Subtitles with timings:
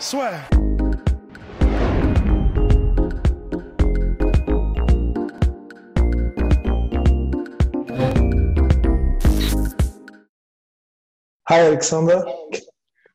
[0.00, 0.48] Swear.
[11.48, 12.24] Hi, Alexander.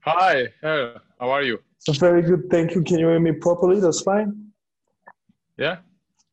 [0.02, 1.58] Hi, hey, how are you?
[1.98, 2.84] Very good, thank you.
[2.84, 3.80] Can you hear me properly?
[3.80, 4.52] That's fine.
[5.58, 5.77] Yeah?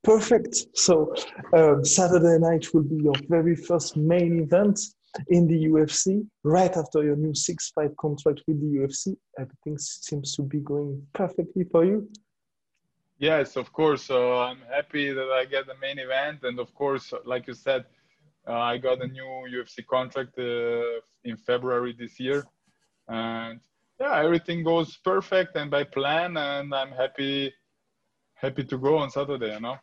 [0.04, 0.66] Perfect.
[0.74, 1.14] So,
[1.54, 4.78] uh, Saturday night will be your very first main event
[5.28, 6.26] in the UFC.
[6.42, 11.06] Right after your new six fight contract with the UFC, everything seems to be going
[11.12, 12.08] perfectly for you.
[13.18, 14.10] Yes, of course.
[14.10, 16.40] I'm happy that I get the main event.
[16.42, 17.84] And of course, like you said,
[18.48, 19.24] uh, I got a new
[19.56, 22.44] UFC contract uh, in February this year.
[23.08, 23.60] And
[24.00, 26.36] yeah, everything goes perfect and by plan.
[26.36, 27.52] And I'm happy
[28.34, 29.76] happy to go on Saturday, you know.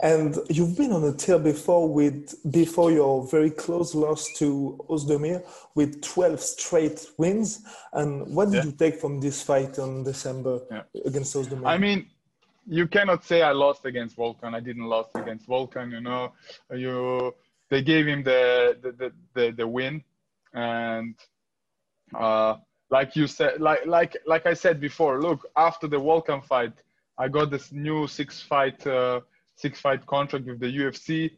[0.00, 5.42] And you've been on a tear before with before your very close loss to Ozdemir
[5.74, 7.62] with 12 straight wins.
[7.92, 8.64] And what did Yeah.
[8.64, 10.82] you take from this fight on December Yeah.
[11.04, 11.66] against Ozdemir?
[11.66, 12.06] I mean,
[12.66, 14.54] you cannot say I lost against Volkan.
[14.54, 15.90] I didn't lost against Volkan.
[15.90, 16.32] You know,
[16.70, 17.34] you
[17.70, 20.04] they gave him the the the, the, the win,
[20.52, 21.14] and
[22.14, 22.56] uh,
[22.90, 25.20] like you said, like like like I said before.
[25.20, 26.74] Look, after the Volkan fight,
[27.18, 29.20] I got this new six fight uh,
[29.56, 31.30] six fight contract with the UFC.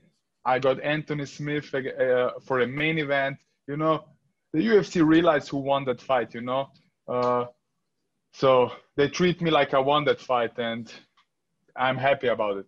[0.44, 3.38] I got Anthony Smith uh, for a main event.
[3.66, 4.04] You know,
[4.52, 6.34] the UFC realized who won that fight.
[6.34, 6.68] You know.
[7.08, 7.46] Uh,
[8.32, 10.92] so they treat me like I won that fight, and
[11.76, 12.66] I'm happy about it.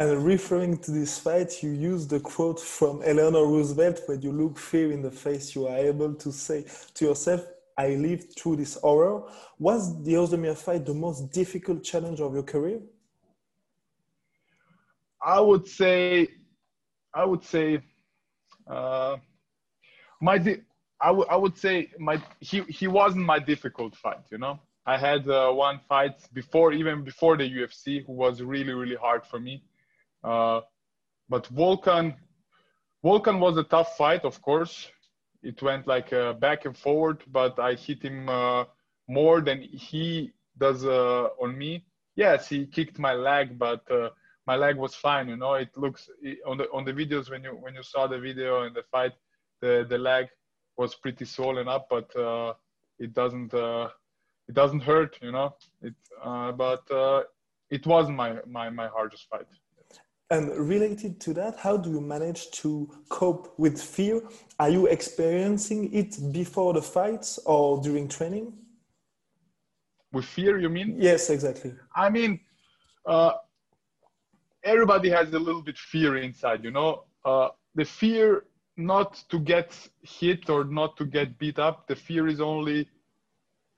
[0.00, 4.56] And referring to this fight, you use the quote from Eleanor Roosevelt when you look
[4.56, 6.64] fear in the face, you are able to say
[6.94, 7.44] to yourself,
[7.76, 9.22] I lived through this horror.
[9.58, 12.80] Was the Ozdemir fight the most difficult challenge of your career?
[15.22, 16.28] I would say,
[17.06, 17.80] I would say,
[18.66, 19.16] uh,
[20.20, 20.62] my di-
[21.00, 24.24] I would I would say my he he wasn't my difficult fight.
[24.30, 28.72] You know, I had uh, one fight before even before the UFC who was really
[28.74, 29.62] really hard for me.
[30.24, 30.60] Uh,
[31.28, 32.14] but Volkan,
[33.04, 34.88] Volkan was a tough fight, of course.
[35.42, 38.64] It went like uh, back and forward, but I hit him uh,
[39.08, 41.84] more than he does uh, on me.
[42.16, 44.10] Yes, he kicked my leg, but uh,
[44.48, 45.26] my leg was fine.
[45.28, 48.02] You know, it looks it, on the on the videos when you when you saw
[48.14, 49.14] the video and the fight,
[49.62, 50.24] the the leg
[50.80, 52.54] was pretty swollen up, but uh,
[52.98, 53.88] it doesn't uh,
[54.50, 55.12] it doesn't hurt.
[55.26, 55.48] You know,
[55.88, 57.20] it uh, but uh,
[57.76, 59.50] it wasn't my my my hardest fight.
[60.30, 60.44] And
[60.74, 62.70] related to that, how do you manage to
[63.18, 64.16] cope with fear?
[64.62, 66.10] Are you experiencing it
[66.40, 68.46] before the fights or during training?
[70.12, 70.88] With fear, you mean?
[70.98, 71.72] Yes, exactly.
[72.04, 72.40] I mean,
[73.06, 73.32] uh,
[74.64, 77.04] everybody has a little bit fear inside, you know.
[77.24, 78.44] Uh, the fear
[78.76, 81.86] not to get hit or not to get beat up.
[81.88, 82.88] The fear is only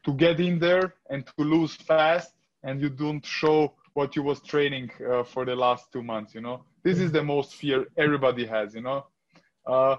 [0.05, 2.33] to get in there and to lose fast,
[2.63, 6.35] and you don't show what you was training uh, for the last two months.
[6.35, 8.75] You know, this is the most fear everybody has.
[8.75, 9.07] You know,
[9.67, 9.97] uh,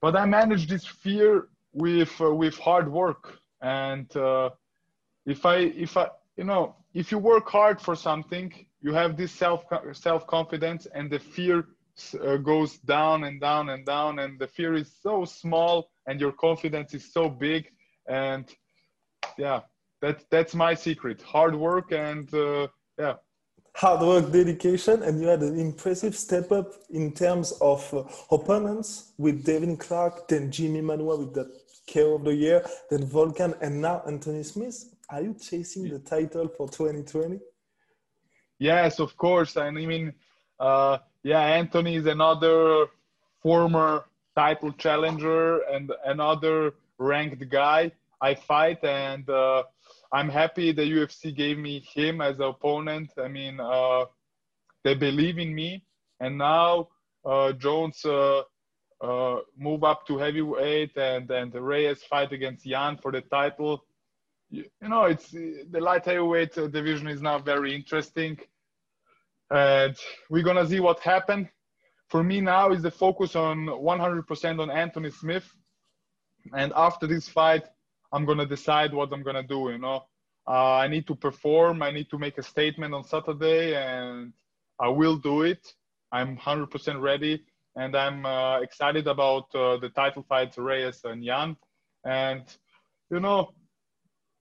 [0.00, 4.50] but I manage this fear with uh, with hard work and uh,
[5.26, 8.52] if I if I you know if you work hard for something,
[8.82, 11.66] you have this self self confidence, and the fear
[12.24, 16.32] uh, goes down and down and down, and the fear is so small, and your
[16.32, 17.70] confidence is so big,
[18.08, 18.46] and
[19.38, 19.60] yeah,
[20.00, 23.14] that that's my secret: hard work and uh, yeah.
[23.76, 28.02] Hard work, dedication, and you had an impressive step up in terms of uh,
[28.34, 31.46] opponents with Devin Clark, then Jimmy Manuwa with that
[31.88, 34.92] KO of the year, then Volkan, and now Anthony Smith.
[35.08, 37.38] Are you chasing the title for 2020?
[38.60, 39.56] Yes, of course.
[39.56, 40.12] And I mean,
[40.60, 42.86] uh, yeah, Anthony is another
[43.42, 44.04] former
[44.36, 47.90] title challenger and another ranked guy
[48.20, 49.62] I fight, and uh,
[50.12, 53.10] I'm happy the UFC gave me him as an opponent.
[53.18, 54.04] I mean, uh,
[54.84, 55.82] they believe in me,
[56.20, 56.88] and now
[57.24, 58.42] uh, Jones uh,
[59.00, 63.84] uh, move up to heavyweight, and and Reyes fight against Jan for the title.
[64.50, 68.36] You, know, it's the light heavyweight uh, division is now very interesting,
[69.48, 69.96] and
[70.28, 71.46] we're gonna see what happens.
[72.08, 75.48] For me now is the focus on 100% on Anthony Smith,
[76.52, 77.62] and after this fight,
[78.12, 79.70] I'm gonna decide what I'm gonna do.
[79.70, 80.04] You know,
[80.48, 81.80] uh, I need to perform.
[81.82, 84.32] I need to make a statement on Saturday, and
[84.80, 85.74] I will do it.
[86.10, 87.44] I'm 100% ready,
[87.76, 91.56] and I'm uh, excited about uh, the title fight, Reyes and Jan.
[92.04, 92.42] And
[93.10, 93.52] you know,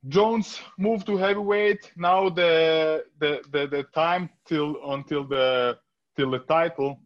[0.08, 1.92] Jones moved to heavyweight.
[1.98, 5.78] Now the the the, the time till until the
[6.16, 7.02] till the title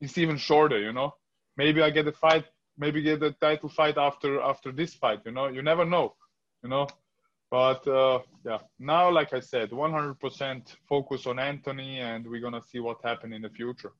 [0.00, 0.78] is even shorter.
[0.78, 1.14] You know,
[1.56, 2.46] maybe I get a fight.
[2.78, 5.20] Maybe get the title fight after after this fight.
[5.26, 6.14] You know, you never know.
[6.62, 6.86] You know,
[7.50, 12.80] but uh, yeah, now like I said, 100% focus on Anthony, and we're gonna see
[12.80, 13.92] what happens in the future.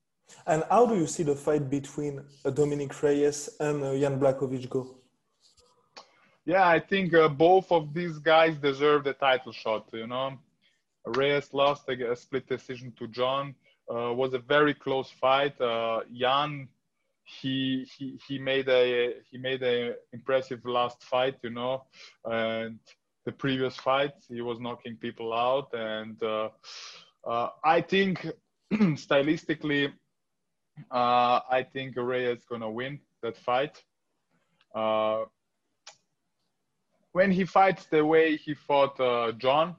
[0.47, 4.69] And how do you see the fight between uh, Dominic Reyes and uh, Jan Blachowicz
[4.69, 5.01] go?
[6.47, 9.89] Yeah, I think uh, both of these guys deserve the title shot.
[9.93, 10.39] You know,
[11.07, 13.55] Reyes lost a, a split decision to Jon.
[13.93, 15.61] Uh, was a very close fight.
[15.61, 16.69] Uh, Jan,
[17.25, 21.37] he he he made a he made a impressive last fight.
[21.43, 21.85] You know,
[22.25, 22.79] and
[23.25, 25.69] the previous fight he was knocking people out.
[25.75, 26.51] And uh,
[27.27, 28.27] uh, I think
[28.73, 29.93] stylistically,
[30.91, 33.83] uh, I think Reyes gonna win that fight.
[37.13, 39.77] When he fights the way he fought uh, Jon,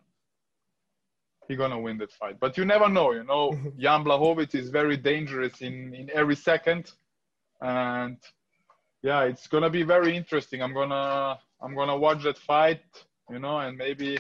[1.48, 2.40] he's gonna win that fight.
[2.40, 3.52] But you never know, you know.
[3.78, 6.92] Jan Blachowicz is very dangerous in in every second,
[7.62, 8.18] and
[9.02, 10.62] yeah, it's gonna be very interesting.
[10.62, 12.82] I'm gonna I'm gonna watch that fight,
[13.30, 14.18] you know, and maybe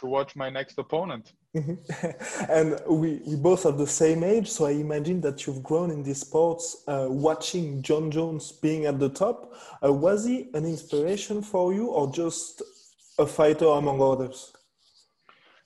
[0.00, 1.32] to watch my next opponent.
[2.48, 6.02] and we, we both have the same age, so I imagine that you've grown in
[6.02, 9.52] these sports uh, watching Jon Jones being at the top.
[9.84, 12.62] Uh, was he an inspiration for you or just
[13.18, 14.52] a fighter among others?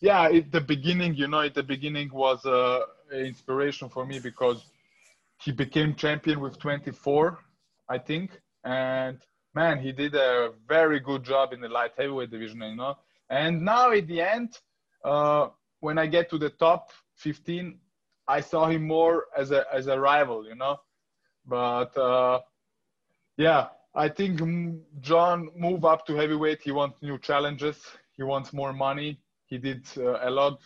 [0.00, 2.80] Yeah, at the beginning, you know, at the beginning was uh,
[3.12, 4.64] an inspiration for me because
[5.40, 7.38] he became champion with 24,
[7.88, 8.32] I think.
[8.64, 9.18] And
[9.54, 12.98] man, he did a very good job in the light heavyweight division, you know.
[13.30, 14.58] And now at the end,
[15.04, 15.48] uh,
[15.80, 17.78] when I get to the top 15,
[18.28, 20.78] I saw him more as a as a rival, you know.
[21.46, 22.40] But uh,
[23.36, 24.40] yeah, I think
[25.00, 26.60] Jon move up to heavyweight.
[26.62, 27.78] He wants new challenges.
[28.16, 29.20] He wants more money.
[29.46, 30.60] He did uh, a lot,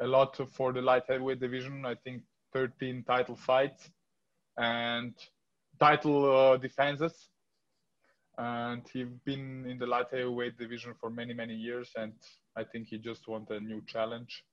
[0.00, 1.86] a lot for the light heavyweight division.
[1.86, 2.22] I think
[2.52, 3.90] 13 title fights
[4.58, 5.14] and
[5.80, 7.28] title uh, defenses.
[8.38, 11.90] And he's been in the light heavyweight division for many, many years.
[11.96, 12.12] And
[12.56, 14.44] I think he just wants a new challenge.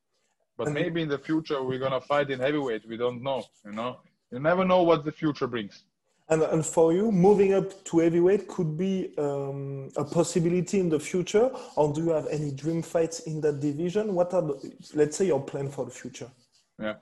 [0.58, 2.88] But maybe in the future we're gonna fight in heavyweight.
[2.88, 3.44] We don't know.
[3.66, 4.00] You know,
[4.32, 5.84] you never know what the future brings.
[6.30, 11.00] And, and for you, moving up to heavyweight could be um, a possibility in the
[11.00, 14.16] future, or do you have any dream fights in that division?
[14.16, 16.30] What are, the, let's say, your plan for the future?
[16.80, 16.96] Yeah,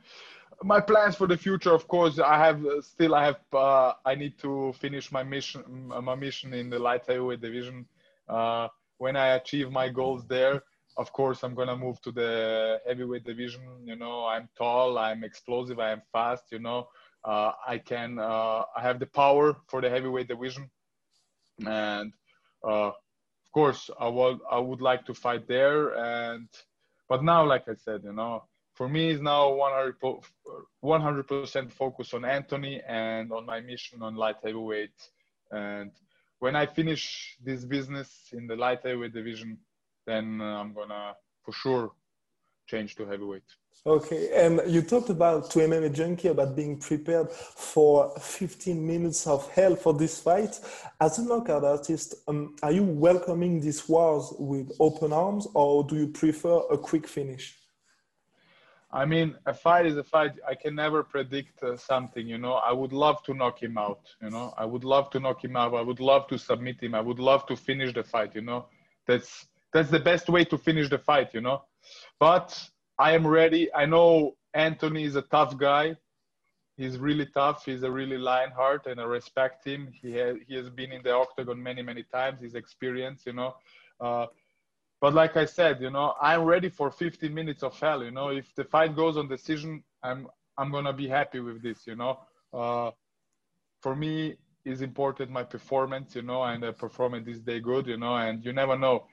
[0.63, 4.15] my plans for the future, of course, I have uh, still I have uh, I
[4.15, 7.85] need to finish my mission my mission in the light heavyweight division.
[8.27, 8.67] Uh,
[8.97, 10.63] when I achieve my goals there,
[10.97, 15.79] of course i'm gonna move to the heavyweight division you know i'm tall i'm explosive
[15.79, 16.87] i am fast you know.
[17.23, 20.69] Uh, i can uh, i have the power for the heavyweight division.
[21.65, 22.13] And
[22.67, 25.93] uh, of course i would i would like to fight there.
[25.95, 26.47] And
[27.07, 28.43] but now like i said you know
[28.73, 34.37] for me is now 100 percent focus on anthony and on my mission on light
[34.43, 34.99] heavyweight.
[35.51, 35.91] And
[36.39, 39.59] when i finish this business in the light heavyweight division
[40.05, 41.91] then uh, I'm gonna for sure
[42.67, 43.43] change to heavyweight.
[43.83, 49.49] Okay, and you talked about to MMA Junkie about being prepared for 15 minutes of
[49.49, 50.59] hell for this fight.
[50.99, 55.95] As a knockout artist, um, are you welcoming these wars with open arms, or do
[55.95, 57.57] you prefer a quick finish?
[58.93, 60.33] I mean, a fight is a fight.
[60.47, 62.53] I can never predict uh, something, you know.
[62.53, 64.53] I would love to knock him out, you know.
[64.57, 65.73] I would love to knock him out.
[65.73, 66.93] I would love to submit him.
[66.93, 68.67] I would love to finish the fight, you know.
[69.07, 71.63] That's that's the best way to finish the fight, you know.
[72.19, 72.57] But
[72.97, 73.73] I am ready.
[73.73, 75.95] I know Anthony is a tough guy.
[76.77, 77.65] He's really tough.
[77.65, 79.91] He's a really lion heart, and I respect him.
[80.01, 82.41] He has he has been in the octagon many many times.
[82.41, 83.55] He's experienced, you know.
[83.99, 84.27] Uh,
[84.99, 88.03] but like I said, you know, I'm ready for 15 minutes of hell.
[88.03, 91.85] You know, if the fight goes on decision, I'm I'm gonna be happy with this.
[91.87, 92.19] You know,
[92.53, 92.91] uh,
[93.81, 96.15] for me, is important my performance.
[96.15, 97.87] You know, and I perform this day good.
[97.87, 99.07] You know, and you never know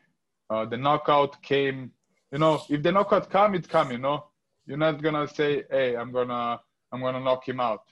[0.51, 1.91] uh, the knockout came
[2.33, 4.25] you know if the knockout come it come you know
[4.67, 6.61] you're not gonna say hey i'm gonna
[6.93, 7.85] i'm gonna knock him out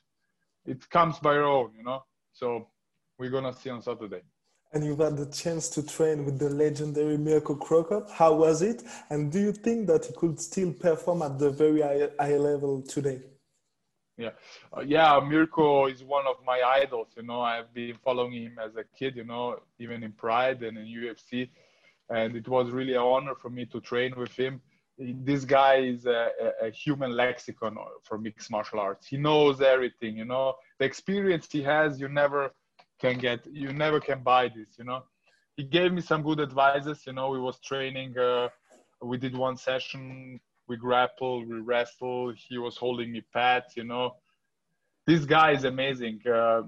[0.67, 2.69] it comes by your own you know so
[3.19, 4.23] we're gonna see on saturday
[4.73, 8.11] and you've had the chance to train with the legendary Mirko Cro Cop.
[8.11, 8.83] How was it?
[9.09, 12.83] And do you think that he could still perform at the very high, high level
[12.83, 13.21] today?
[14.19, 14.31] Yeah,
[14.77, 15.21] uh, yeah.
[15.21, 17.09] Mirko is one of my idols.
[17.17, 19.17] You know, I've been following him as a kid.
[19.17, 21.49] You know, even in Pride and in UFC
[22.11, 24.61] and it was really an honor for me to train with him.
[24.99, 26.31] This guy is a,
[26.63, 29.07] a, human lexicon for mixed martial arts.
[29.07, 30.17] He knows everything.
[30.17, 32.53] You know, the experience he has, you never
[32.99, 33.47] can get.
[33.47, 34.71] You never can buy this.
[34.79, 35.03] You know,
[35.57, 37.03] he gave me some good advices.
[37.07, 38.17] You know, we was training.
[38.17, 38.49] Uh,
[39.03, 40.41] we did one session.
[40.67, 41.47] We grappled.
[41.47, 42.37] We wrestled.
[42.37, 43.77] He was holding me pads.
[43.77, 44.17] You know,
[45.07, 46.21] this guy is amazing.
[46.27, 46.63] Uh,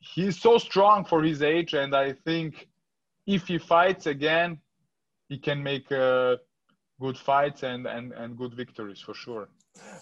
[0.00, 2.68] he's so strong for his age, and I think
[3.26, 4.58] if he fights again,
[5.28, 6.36] he can make uh,
[7.00, 9.48] good fights and, and, and good victories for sure.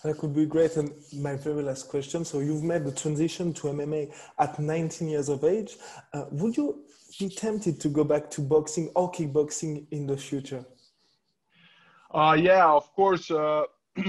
[0.04, 0.76] That could be great.
[0.76, 2.24] And my very last question.
[2.24, 5.76] So you've made the transition to MMA at 19 years of age.
[6.12, 6.84] Uh, would you
[7.18, 10.64] be tempted to go back to boxing or kickboxing in the future?
[12.12, 13.30] Uh, yeah, of course.
[13.30, 13.64] Uh,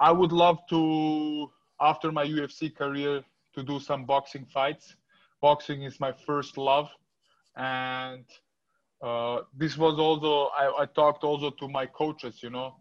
[0.00, 3.22] I would love to, after my UFC career,
[3.54, 4.96] to do some boxing fights.
[5.40, 6.90] Boxing is my first love.
[7.56, 8.24] And
[9.02, 12.76] uh, this was also I, I, talked also to my coaches you know.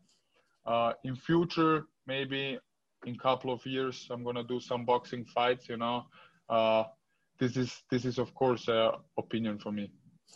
[0.65, 2.59] Uh, in future maybe
[3.05, 6.05] in couple of years i'm gonna do some boxing fights you know.
[6.50, 6.83] Uh,
[7.39, 9.91] this is this is of course an opinion for me.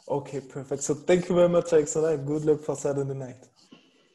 [0.08, 0.84] Okay perfect.
[0.84, 3.48] So thank you very much alexander good luck for saturday night.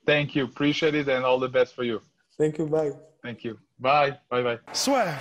[0.07, 0.45] Thank you.
[0.45, 2.01] Appreciate it and all the best for you.
[2.39, 2.67] Thank you.
[2.67, 2.93] Bye.
[3.23, 3.59] Thank you.
[3.81, 4.19] Bye.
[4.31, 5.21] Bye bye swear